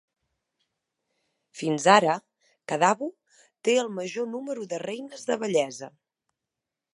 Fins 1.59 1.85
ara, 1.95 2.15
Kadavu 2.73 3.11
té 3.69 3.77
el 3.83 3.93
major 3.99 4.29
número 4.33 4.67
de 4.73 4.81
Reines 4.87 5.29
de 5.29 5.39
bellesa. 5.45 5.93